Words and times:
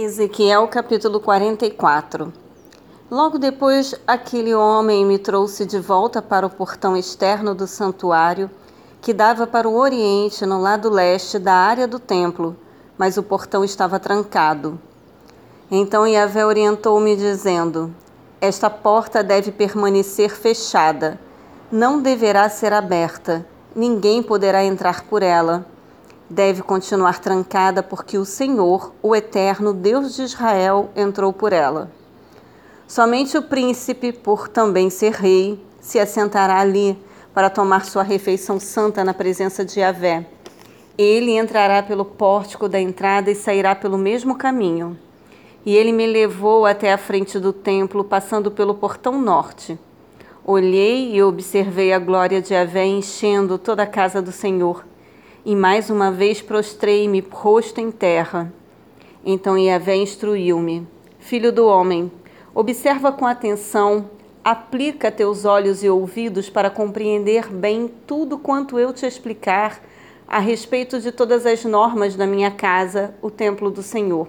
Ezequiel 0.00 0.68
capítulo 0.68 1.18
44 1.18 2.32
Logo 3.10 3.36
depois, 3.36 3.96
aquele 4.06 4.54
homem 4.54 5.04
me 5.04 5.18
trouxe 5.18 5.66
de 5.66 5.80
volta 5.80 6.22
para 6.22 6.46
o 6.46 6.50
portão 6.50 6.96
externo 6.96 7.52
do 7.52 7.66
santuário, 7.66 8.48
que 9.00 9.12
dava 9.12 9.44
para 9.44 9.68
o 9.68 9.74
oriente, 9.74 10.46
no 10.46 10.60
lado 10.60 10.88
leste 10.88 11.36
da 11.36 11.52
área 11.52 11.88
do 11.88 11.98
templo, 11.98 12.56
mas 12.96 13.16
o 13.16 13.24
portão 13.24 13.64
estava 13.64 13.98
trancado. 13.98 14.78
Então 15.68 16.06
Yahvé 16.06 16.46
orientou-me, 16.46 17.16
dizendo: 17.16 17.92
Esta 18.40 18.70
porta 18.70 19.24
deve 19.24 19.50
permanecer 19.50 20.30
fechada, 20.30 21.18
não 21.72 22.00
deverá 22.00 22.48
ser 22.48 22.72
aberta, 22.72 23.44
ninguém 23.74 24.22
poderá 24.22 24.62
entrar 24.62 25.02
por 25.06 25.24
ela 25.24 25.66
deve 26.28 26.62
continuar 26.62 27.20
trancada 27.20 27.82
porque 27.82 28.18
o 28.18 28.24
Senhor, 28.24 28.92
o 29.02 29.16
eterno 29.16 29.72
Deus 29.72 30.14
de 30.14 30.22
Israel, 30.22 30.90
entrou 30.94 31.32
por 31.32 31.52
ela. 31.52 31.90
Somente 32.86 33.36
o 33.36 33.42
príncipe, 33.42 34.12
por 34.12 34.48
também 34.48 34.90
ser 34.90 35.12
rei, 35.12 35.62
se 35.80 35.98
assentará 35.98 36.60
ali 36.60 36.98
para 37.32 37.50
tomar 37.50 37.84
sua 37.84 38.02
refeição 38.02 38.58
santa 38.60 39.04
na 39.04 39.14
presença 39.14 39.64
de 39.64 39.80
Yahvé. 39.80 40.26
Ele 40.96 41.36
entrará 41.38 41.82
pelo 41.82 42.04
pórtico 42.04 42.68
da 42.68 42.80
entrada 42.80 43.30
e 43.30 43.34
sairá 43.34 43.74
pelo 43.74 43.96
mesmo 43.96 44.36
caminho. 44.36 44.98
E 45.64 45.76
ele 45.76 45.92
me 45.92 46.06
levou 46.06 46.66
até 46.66 46.92
a 46.92 46.98
frente 46.98 47.38
do 47.38 47.52
templo, 47.52 48.02
passando 48.02 48.50
pelo 48.50 48.74
portão 48.74 49.20
norte. 49.20 49.78
Olhei 50.44 51.14
e 51.14 51.22
observei 51.22 51.92
a 51.92 51.98
glória 51.98 52.40
de 52.40 52.54
Yahvé 52.54 52.86
enchendo 52.86 53.58
toda 53.58 53.82
a 53.82 53.86
casa 53.86 54.20
do 54.20 54.32
Senhor 54.32 54.82
e 55.48 55.56
mais 55.56 55.88
uma 55.88 56.12
vez 56.12 56.42
prostrei-me 56.42 57.24
rosto 57.30 57.80
em 57.80 57.90
terra. 57.90 58.52
Então 59.24 59.56
Yahvé 59.56 59.96
instruiu-me: 59.96 60.86
Filho 61.18 61.50
do 61.50 61.66
homem, 61.66 62.12
observa 62.54 63.10
com 63.10 63.26
atenção, 63.26 64.10
aplica 64.44 65.10
teus 65.10 65.46
olhos 65.46 65.82
e 65.82 65.88
ouvidos 65.88 66.50
para 66.50 66.68
compreender 66.68 67.50
bem 67.50 67.90
tudo 68.06 68.36
quanto 68.36 68.78
eu 68.78 68.92
te 68.92 69.06
explicar 69.06 69.82
a 70.28 70.38
respeito 70.38 71.00
de 71.00 71.10
todas 71.10 71.46
as 71.46 71.64
normas 71.64 72.14
da 72.14 72.26
minha 72.26 72.50
casa, 72.50 73.14
o 73.22 73.30
templo 73.30 73.70
do 73.70 73.82
Senhor, 73.82 74.28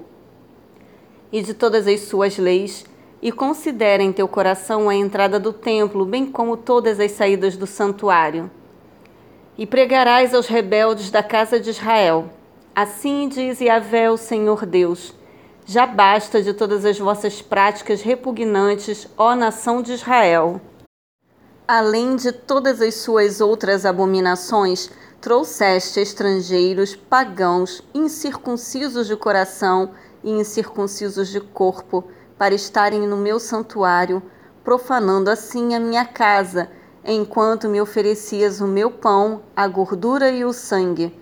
e 1.34 1.42
de 1.42 1.54
todas 1.54 1.86
as 1.86 2.00
suas 2.00 2.38
leis, 2.38 2.86
e 3.22 3.30
considere 3.30 4.06
em 4.06 4.14
teu 4.14 4.26
coração 4.30 4.88
a 4.88 4.96
entrada 4.96 5.38
do 5.38 5.52
templo, 5.52 6.06
bem 6.06 6.26
como 6.26 6.56
todas 6.56 6.98
as 6.98 7.12
saídas 7.12 7.58
do 7.58 7.68
santuário 7.68 8.50
e 9.60 9.68
pregarás 9.68 10.34
aos 10.34 10.48
rebeldes 10.48 11.12
da 11.12 11.22
casa 11.22 11.60
de 11.60 11.72
Israel. 11.72 12.30
Assim 12.74 13.28
diz 13.28 13.60
Yahvé, 13.60 14.10
o 14.10 14.16
Senhor 14.16 14.66
Deus: 14.66 15.14
Já 15.66 15.86
basta 15.86 16.42
de 16.42 16.54
todas 16.54 16.86
as 16.86 16.98
vossas 16.98 17.42
práticas 17.42 18.02
repugnantes, 18.02 19.06
ó 19.18 19.36
nação 19.36 19.82
de 19.82 19.92
Israel. 19.92 20.62
Além 21.68 22.16
de 22.16 22.32
todas 22.32 22.82
as 22.82 22.96
suas 22.96 23.42
outras 23.42 23.86
abominações, 23.86 24.90
trouxeste 25.20 26.00
estrangeiros, 26.00 26.96
pagãos, 26.96 27.84
incircuncisos 27.94 29.08
de 29.08 29.18
coração 29.18 29.92
e 30.24 30.32
incircuncisos 30.32 31.28
de 31.28 31.42
corpo, 31.42 32.06
para 32.38 32.56
estarem 32.56 33.02
no 33.02 33.18
meu 33.18 33.38
santuário, 33.42 34.24
profanando 34.64 35.30
assim 35.30 35.76
a 35.76 35.82
minha 35.82 36.06
casa 36.06 36.79
enquanto 37.04 37.70
me 37.70 37.82
oferecias 37.82 38.62
o 38.62 38.68
meu 38.68 38.92
pão, 38.92 39.42
a 39.56 39.68
gordura 39.68 40.30
e 40.30 40.44
o 40.44 40.54
sangue, 40.54 41.18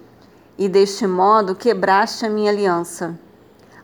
e 0.57 0.67
deste 0.67 1.05
modo 1.05 1.55
quebraste 1.55 2.25
a 2.25 2.29
minha 2.29 2.51
aliança. 2.51 3.17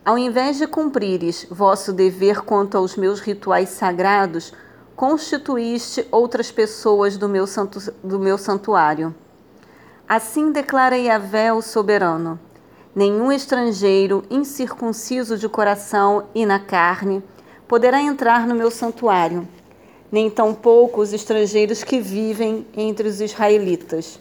Ao 0.03 0.17
invés 0.17 0.58
de 0.58 0.67
cumprires 0.67 1.47
vosso 1.50 1.94
dever 1.94 2.41
quanto 2.41 2.77
aos 2.77 2.97
meus 2.97 3.19
rituais 3.19 3.69
sagrados, 3.69 4.52
constituíste 4.95 6.05
outras 6.11 6.52
pessoas 6.52 7.16
do 7.16 7.30
meu, 7.30 7.47
santu 7.47 7.80
do 8.03 8.19
meu 8.19 8.38
santuário. 8.38 9.16
Assim 10.07 10.51
declara 10.51 10.97
Yahvé 10.97 11.53
o 11.53 11.62
soberano: 11.62 12.38
Nenhum 12.94 13.31
estrangeiro 13.31 14.23
incircunciso 14.29 15.38
de 15.38 15.47
coração 15.47 16.25
e 16.35 16.45
na 16.45 16.59
carne 16.59 17.23
poderá 17.68 18.01
entrar 18.01 18.45
no 18.45 18.53
meu 18.53 18.69
santuário 18.69 19.47
nem 20.13 20.29
tampouco 20.29 21.01
os 21.01 21.12
estrangeiros 21.12 21.84
que 21.84 22.00
vivem 22.00 22.68
entre 22.78 23.07
os 23.07 23.19
israelitas. 23.19 24.19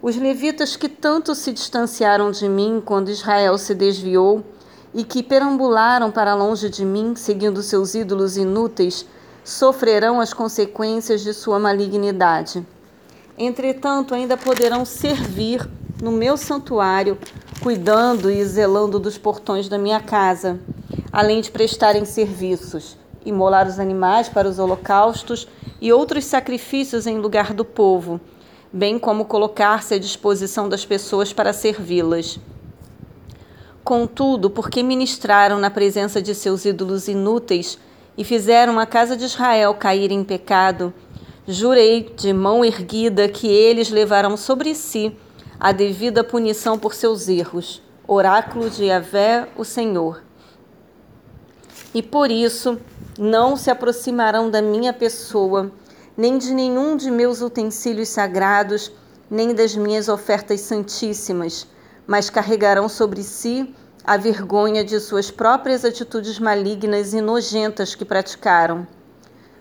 Os 0.00 0.14
levitas 0.14 0.76
que 0.76 0.88
tanto 0.88 1.34
se 1.34 1.52
distanciaram 1.52 2.30
de 2.30 2.48
mim 2.48 2.80
quando 2.84 3.10
Israel 3.10 3.58
se 3.58 3.74
desviou 3.74 4.44
e 4.94 5.02
que 5.02 5.24
perambularam 5.24 6.12
para 6.12 6.36
longe 6.36 6.70
de 6.70 6.84
mim, 6.84 7.16
seguindo 7.16 7.64
seus 7.64 7.96
ídolos 7.96 8.36
inúteis, 8.36 9.04
sofrerão 9.42 10.20
as 10.20 10.32
consequências 10.32 11.20
de 11.22 11.34
sua 11.34 11.58
malignidade. 11.58 12.64
Entretanto, 13.36 14.14
ainda 14.14 14.36
poderão 14.36 14.84
servir 14.84 15.68
no 16.00 16.12
meu 16.12 16.36
santuário, 16.36 17.18
cuidando 17.60 18.30
e 18.30 18.44
zelando 18.44 19.00
dos 19.00 19.18
portões 19.18 19.68
da 19.68 19.78
minha 19.78 19.98
casa, 19.98 20.60
além 21.10 21.40
de 21.40 21.50
prestarem 21.50 22.04
serviços 22.04 22.96
imolar 23.28 23.66
os 23.66 23.78
animais 23.78 24.28
para 24.28 24.48
os 24.48 24.58
holocaustos 24.58 25.46
e 25.80 25.92
outros 25.92 26.24
sacrifícios 26.24 27.06
em 27.06 27.18
lugar 27.18 27.52
do 27.52 27.64
povo, 27.64 28.20
bem 28.72 28.98
como 28.98 29.24
colocar-se 29.24 29.94
à 29.94 29.98
disposição 29.98 30.68
das 30.68 30.84
pessoas 30.84 31.32
para 31.32 31.52
servi-las. 31.52 32.38
Contudo, 33.84 34.50
porque 34.50 34.82
ministraram 34.82 35.58
na 35.58 35.70
presença 35.70 36.20
de 36.20 36.34
seus 36.34 36.64
ídolos 36.64 37.08
inúteis 37.08 37.78
e 38.16 38.24
fizeram 38.24 38.78
a 38.78 38.84
casa 38.84 39.16
de 39.16 39.24
Israel 39.24 39.74
cair 39.74 40.10
em 40.10 40.22
pecado, 40.22 40.92
jurei 41.46 42.12
de 42.16 42.32
mão 42.32 42.64
erguida 42.64 43.28
que 43.28 43.46
eles 43.46 43.90
levarão 43.90 44.36
sobre 44.36 44.74
si 44.74 45.16
a 45.58 45.72
devida 45.72 46.22
punição 46.22 46.78
por 46.78 46.94
seus 46.94 47.28
erros. 47.28 47.82
Oráculo 48.06 48.68
de 48.68 48.84
Yahvé, 48.84 49.48
o 49.56 49.64
Senhor. 49.64 50.27
E 51.94 52.02
por 52.02 52.30
isso 52.30 52.78
não 53.18 53.56
se 53.56 53.70
aproximarão 53.70 54.50
da 54.50 54.60
minha 54.60 54.92
pessoa, 54.92 55.72
nem 56.16 56.36
de 56.36 56.52
nenhum 56.52 56.96
de 56.96 57.10
meus 57.10 57.40
utensílios 57.40 58.10
sagrados, 58.10 58.92
nem 59.30 59.54
das 59.54 59.74
minhas 59.74 60.08
ofertas 60.08 60.60
santíssimas, 60.60 61.66
mas 62.06 62.28
carregarão 62.30 62.88
sobre 62.88 63.22
si 63.22 63.74
a 64.04 64.16
vergonha 64.16 64.84
de 64.84 65.00
suas 65.00 65.30
próprias 65.30 65.84
atitudes 65.84 66.38
malignas 66.38 67.12
e 67.12 67.20
nojentas 67.20 67.94
que 67.94 68.04
praticaram. 68.04 68.86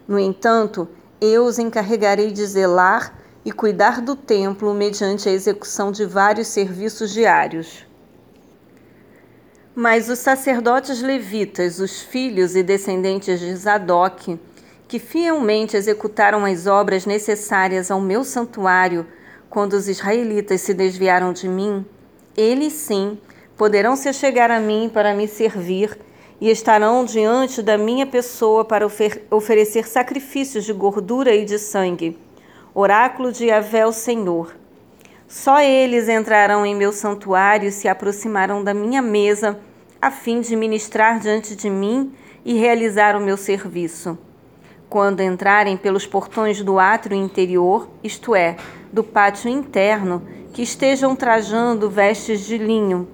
No 0.07 0.19
entanto, 0.19 0.87
eu 1.19 1.45
os 1.45 1.57
encarregarei 1.57 2.31
de 2.31 2.45
zelar 2.45 3.17
e 3.43 3.51
cuidar 3.51 4.01
do 4.01 4.15
templo 4.15 4.73
mediante 4.73 5.27
a 5.27 5.31
execução 5.31 5.91
de 5.91 6.05
vários 6.05 6.47
serviços 6.47 7.11
diários. 7.11 7.86
Mas 9.79 10.09
os 10.09 10.17
sacerdotes 10.17 11.03
levitas, 11.03 11.79
os 11.79 12.01
filhos 12.01 12.55
e 12.55 12.63
descendentes 12.63 13.39
de 13.39 13.55
Zadok, 13.55 14.39
que 14.87 14.97
fielmente 14.97 15.77
executaram 15.77 16.45
as 16.45 16.65
obras 16.65 17.05
necessárias 17.05 17.91
ao 17.91 18.01
meu 18.01 18.23
santuário 18.23 19.05
quando 19.51 19.73
os 19.73 19.87
israelitas 19.87 20.61
se 20.61 20.73
desviaram 20.73 21.31
de 21.31 21.47
mim, 21.47 21.85
eles 22.35 22.73
sim 22.73 23.19
poderão 23.55 23.95
se 23.95 24.11
chegar 24.13 24.49
a 24.49 24.59
mim 24.59 24.89
para 24.91 25.13
me 25.13 25.27
servir 25.27 25.95
e 26.41 26.49
estarão 26.49 27.05
diante 27.05 27.61
da 27.61 27.77
minha 27.77 28.07
pessoa 28.07 28.65
para 28.65 28.83
ofer 28.83 29.27
oferecer 29.29 29.87
sacrifícios 29.87 30.65
de 30.65 30.73
gordura 30.73 31.35
e 31.35 31.45
de 31.45 31.59
sangue. 31.59 32.17
Oráculo 32.73 33.31
de 33.31 33.45
Yahvé, 33.45 33.85
o 33.85 33.93
Senhor. 33.93 34.55
Só 35.27 35.59
eles 35.59 36.09
entrarão 36.09 36.65
em 36.65 36.73
meu 36.73 36.91
santuário 36.91 37.67
e 37.67 37.71
se 37.71 37.87
aproximarão 37.87 38.63
da 38.63 38.73
minha 38.73 39.03
mesa 39.03 39.59
a 40.01 40.11
fim 40.11 40.41
de 40.41 40.55
ministrar 40.55 41.19
diante 41.19 41.55
de 41.55 41.69
mim 41.69 42.13
e 42.45 42.53
realizar 42.53 43.15
o 43.15 43.19
meu 43.19 43.35
serviço. 43.35 44.17
Quando 44.89 45.21
entrarem 45.21 45.75
pelos 45.75 46.05
portões 46.05 46.61
do 46.61 46.79
átrio 46.79 47.17
interior, 47.17 47.89
isto 48.03 48.35
é, 48.35 48.55
do 48.93 49.03
pátio 49.03 49.49
interno, 49.49 50.21
que 50.53 50.61
estejam 50.61 51.15
trajando 51.15 51.89
vestes 51.89 52.45
de 52.45 52.57
linho. 52.57 53.07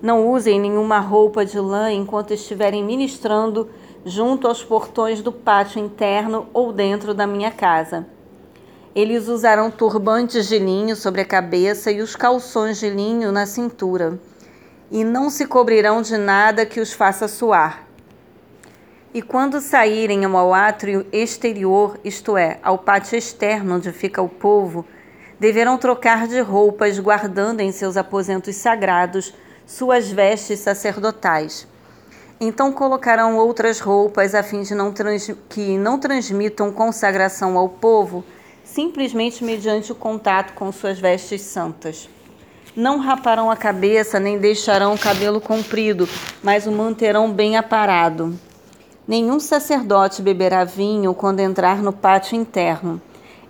Não 0.00 0.28
usem 0.28 0.60
nenhuma 0.60 1.00
roupa 1.00 1.44
de 1.44 1.58
lã 1.58 1.92
enquanto 1.92 2.32
estiverem 2.32 2.84
ministrando 2.84 3.68
junto 4.04 4.46
aos 4.46 4.64
portões 4.64 5.20
do 5.20 5.32
pátio 5.32 5.84
interno 5.84 6.46
ou 6.54 6.72
dentro 6.72 7.12
da 7.12 7.26
minha 7.26 7.50
casa. 7.50 8.06
Eles 8.94 9.28
usarão 9.28 9.70
turbantes 9.70 10.48
de 10.48 10.58
linho 10.58 10.96
sobre 10.96 11.20
a 11.20 11.26
cabeça 11.26 11.90
e 11.90 12.00
os 12.00 12.16
calções 12.16 12.78
de 12.78 12.88
linho 12.88 13.30
na 13.30 13.44
cintura 13.44 14.18
e 14.90 15.04
não 15.04 15.30
se 15.30 15.46
cobrirão 15.46 16.02
de 16.02 16.16
nada 16.16 16.64
que 16.64 16.80
os 16.80 16.92
faça 16.92 17.28
suar. 17.28 17.86
E 19.12 19.22
quando 19.22 19.60
saírem 19.60 20.24
ao 20.24 20.52
átrio 20.52 21.06
exterior, 21.10 21.98
isto 22.04 22.36
é, 22.36 22.58
ao 22.62 22.78
pátio 22.78 23.16
externo 23.16 23.76
onde 23.76 23.90
fica 23.90 24.20
o 24.20 24.28
povo, 24.28 24.84
deverão 25.40 25.78
trocar 25.78 26.28
de 26.28 26.40
roupas, 26.40 26.98
guardando 26.98 27.60
em 27.60 27.72
seus 27.72 27.96
aposentos 27.96 28.56
sagrados 28.56 29.32
suas 29.66 30.10
vestes 30.10 30.60
sacerdotais. 30.60 31.66
Então 32.40 32.72
colocarão 32.72 33.36
outras 33.36 33.80
roupas 33.80 34.34
a 34.34 34.42
fim 34.42 34.62
de 34.62 34.74
não 34.74 34.94
que 35.48 35.76
não 35.76 35.98
transmitam 35.98 36.70
consagração 36.70 37.58
ao 37.58 37.68
povo, 37.68 38.24
simplesmente 38.62 39.42
mediante 39.42 39.90
o 39.90 39.94
contato 39.94 40.52
com 40.54 40.70
suas 40.70 40.98
vestes 40.98 41.42
santas. 41.42 42.08
Não 42.78 43.00
raparão 43.00 43.50
a 43.50 43.56
cabeça, 43.56 44.20
nem 44.20 44.38
deixarão 44.38 44.94
o 44.94 44.98
cabelo 44.98 45.40
comprido, 45.40 46.08
mas 46.40 46.64
o 46.64 46.70
manterão 46.70 47.28
bem 47.28 47.56
aparado. 47.56 48.38
Nenhum 49.04 49.40
sacerdote 49.40 50.22
beberá 50.22 50.62
vinho 50.62 51.12
quando 51.12 51.40
entrar 51.40 51.82
no 51.82 51.92
pátio 51.92 52.36
interno. 52.36 53.02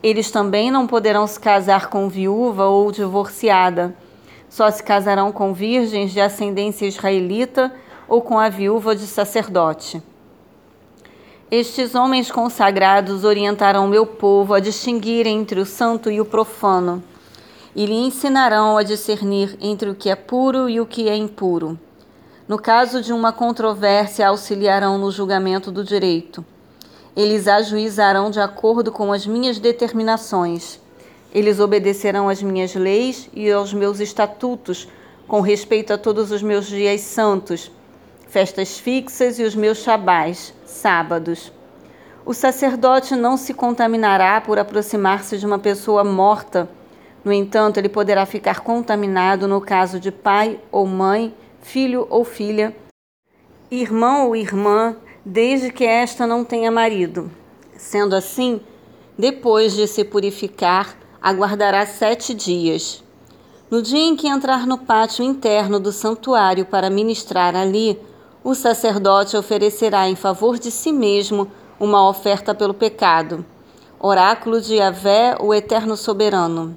Eles 0.02 0.30
também 0.30 0.70
não 0.70 0.86
poderão 0.86 1.26
se 1.26 1.38
casar 1.38 1.90
com 1.90 2.08
viúva 2.08 2.68
ou 2.68 2.90
divorciada. 2.90 3.94
Só 4.48 4.70
se 4.70 4.82
casarão 4.82 5.30
com 5.30 5.52
virgens 5.52 6.10
de 6.10 6.22
ascendência 6.22 6.86
israelita 6.86 7.70
ou 8.08 8.22
com 8.22 8.38
a 8.38 8.48
viúva 8.48 8.96
de 8.96 9.06
sacerdote. 9.06 10.02
Estes 11.50 11.94
homens 11.94 12.30
consagrados 12.32 13.24
orientarão 13.24 13.88
meu 13.88 14.06
povo 14.06 14.54
a 14.54 14.58
distinguir 14.58 15.26
entre 15.26 15.60
o 15.60 15.66
santo 15.66 16.10
e 16.10 16.18
o 16.18 16.24
profano, 16.24 17.04
e 17.78 17.86
lhe 17.86 17.94
ensinarão 17.94 18.76
a 18.76 18.82
discernir 18.82 19.56
entre 19.60 19.88
o 19.88 19.94
que 19.94 20.10
é 20.10 20.16
puro 20.16 20.68
e 20.68 20.80
o 20.80 20.84
que 20.84 21.08
é 21.08 21.14
impuro. 21.14 21.78
No 22.48 22.58
caso 22.58 23.00
de 23.00 23.12
uma 23.12 23.32
controvérsia, 23.32 24.26
auxiliarão 24.26 24.98
no 24.98 25.12
julgamento 25.12 25.70
do 25.70 25.84
direito. 25.84 26.44
Eles 27.14 27.46
ajuizarão 27.46 28.32
de 28.32 28.40
acordo 28.40 28.90
com 28.90 29.12
as 29.12 29.24
minhas 29.24 29.60
determinações. 29.60 30.80
Eles 31.32 31.60
obedecerão 31.60 32.28
às 32.28 32.42
minhas 32.42 32.74
leis 32.74 33.30
e 33.32 33.48
aos 33.48 33.72
meus 33.72 34.00
estatutos, 34.00 34.88
com 35.28 35.40
respeito 35.40 35.92
a 35.92 35.98
todos 35.98 36.32
os 36.32 36.42
meus 36.42 36.66
dias 36.66 37.02
santos 37.02 37.70
festas 38.26 38.76
fixas 38.76 39.38
e 39.38 39.44
os 39.44 39.54
meus 39.54 39.78
shabás, 39.78 40.52
sábados. 40.66 41.52
O 42.26 42.34
sacerdote 42.34 43.14
não 43.14 43.36
se 43.36 43.54
contaminará 43.54 44.40
por 44.40 44.58
aproximar-se 44.58 45.38
de 45.38 45.46
uma 45.46 45.60
pessoa 45.60 46.02
morta. 46.02 46.68
No 47.24 47.32
entanto, 47.32 47.78
ele 47.78 47.88
poderá 47.88 48.24
ficar 48.24 48.60
contaminado 48.60 49.48
no 49.48 49.60
caso 49.60 49.98
de 49.98 50.10
pai 50.10 50.60
ou 50.70 50.86
mãe, 50.86 51.34
filho 51.60 52.06
ou 52.08 52.24
filha, 52.24 52.74
irmão 53.70 54.28
ou 54.28 54.36
irmã, 54.36 54.96
desde 55.24 55.70
que 55.70 55.84
esta 55.84 56.26
não 56.26 56.44
tenha 56.44 56.70
marido. 56.70 57.30
Sendo 57.76 58.14
assim, 58.16 58.60
depois 59.18 59.74
de 59.74 59.86
se 59.86 60.04
purificar, 60.04 60.96
aguardará 61.20 61.84
sete 61.84 62.32
dias. 62.32 63.04
No 63.70 63.82
dia 63.82 64.00
em 64.00 64.16
que 64.16 64.26
entrar 64.26 64.66
no 64.66 64.78
pátio 64.78 65.22
interno 65.22 65.78
do 65.78 65.92
santuário 65.92 66.64
para 66.64 66.88
ministrar 66.88 67.54
ali, 67.54 68.00
o 68.42 68.54
sacerdote 68.54 69.36
oferecerá 69.36 70.08
em 70.08 70.16
favor 70.16 70.58
de 70.58 70.70
si 70.70 70.90
mesmo 70.90 71.50
uma 71.78 72.08
oferta 72.08 72.54
pelo 72.54 72.72
pecado. 72.72 73.44
Oráculo 74.00 74.60
de 74.60 74.76
Yahvé, 74.76 75.36
o 75.38 75.52
Eterno 75.52 75.96
Soberano. 75.96 76.76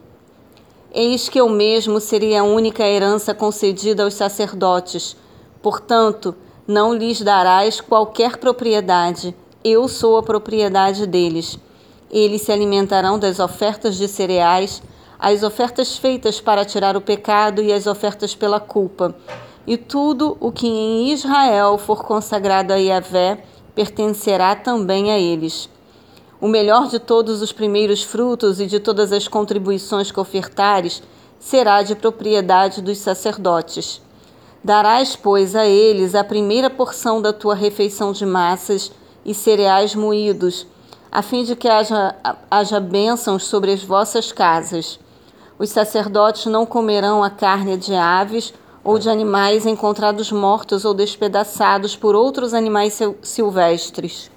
Eis 0.94 1.30
que 1.30 1.40
eu 1.40 1.48
mesmo 1.48 2.00
seria 2.00 2.42
a 2.42 2.44
única 2.44 2.88
herança 2.88 3.34
concedida 3.34 4.04
aos 4.04 4.14
sacerdotes. 4.14 5.16
Portanto, 5.62 6.36
não 6.68 6.94
lhes 6.94 7.22
darás 7.22 7.80
qualquer 7.80 8.38
propriedade. 8.38 9.36
Eu 9.64 9.88
sou 9.88 10.18
a 10.18 10.24
propriedade 10.24 11.08
deles. 11.08 11.58
Eles 12.12 12.42
se 12.42 12.52
alimentarão 12.52 13.18
das 13.18 13.40
ofertas 13.40 13.96
de 13.96 14.08
cereais, 14.08 14.84
as 15.18 15.44
ofertas 15.44 15.98
feitas 15.98 16.42
para 16.42 16.66
tirar 16.66 16.98
o 16.98 17.02
pecado 17.02 17.62
e 17.62 17.72
as 17.72 17.88
ofertas 17.88 18.36
pela 18.36 18.60
culpa 18.60 19.16
e 19.66 19.78
tudo 19.78 20.38
o 20.40 20.52
que 20.52 20.68
em 20.68 21.12
Israel 21.12 21.78
for 21.78 22.04
consagrado 22.04 22.74
a 22.74 22.78
Yahvé 22.78 23.44
pertencerá 23.76 24.56
também 24.56 25.12
a 25.12 25.20
eles. 25.20 25.70
O 26.42 26.48
melhor 26.48 26.88
de 26.88 26.98
todos 26.98 27.40
os 27.40 27.52
primeiros 27.52 28.02
frutos 28.02 28.60
e 28.60 28.66
de 28.66 28.80
todas 28.80 29.12
as 29.12 29.28
contribuições 29.28 30.12
que 30.12 30.20
ofertares 30.20 31.04
será 31.40 31.84
de 31.84 31.94
propriedade 31.94 32.82
dos 32.82 32.98
sacerdotes. 32.98 34.02
Darás, 34.64 35.16
pois, 35.16 35.56
a 35.56 35.68
eles 35.68 36.16
a 36.16 36.24
primeira 36.24 36.68
porção 36.68 37.22
da 37.22 37.32
tua 37.32 37.54
refeição 37.54 38.12
de 38.12 38.26
massas 38.26 38.92
e 39.24 39.36
cereais 39.36 39.94
moídos, 39.94 40.66
a 41.12 41.22
fim 41.22 41.44
de 41.44 41.56
que 41.56 41.68
haja, 41.68 42.16
haja 42.50 42.80
bênçãos 42.80 43.44
sobre 43.44 43.72
as 43.72 43.84
vossas 43.84 44.32
casas. 44.32 45.00
Os 45.60 45.70
sacerdotes 45.70 46.48
não 46.48 46.66
comerão 46.66 47.24
a 47.24 47.30
carne 47.30 47.78
de 47.78 47.94
aves 47.94 48.52
ou 48.84 48.98
de 48.98 49.12
animais 49.12 49.68
encontrados 49.68 50.32
mortos 50.32 50.86
ou 50.86 50.94
despedaçados 50.96 51.96
por 51.96 52.16
outros 52.16 52.52
animais 52.56 53.00
silvestres. 53.22 54.32